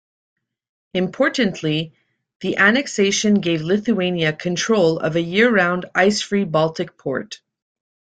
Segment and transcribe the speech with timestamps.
[0.95, 1.93] Importantly,
[2.39, 7.39] the annexation gave Lithuania control of a year-round ice-free Baltic port.